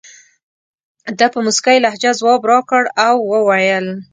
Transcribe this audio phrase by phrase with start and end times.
[1.17, 3.85] ده په موسکۍ لهجه ځواب راکړ او وویل.